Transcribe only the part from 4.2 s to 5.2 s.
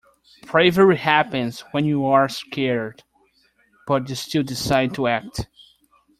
decide to